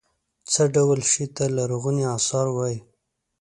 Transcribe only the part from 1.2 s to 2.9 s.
ته لرغوني اثار وايي.